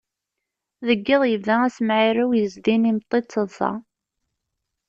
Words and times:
Deg 0.87 0.99
yiḍ 1.07 1.23
yebda 1.27 1.55
asemɛirew 1.67 2.31
yezdin 2.39 2.89
imeṭṭi 2.89 3.19
d 3.21 3.25
taḍṣa. 3.25 3.71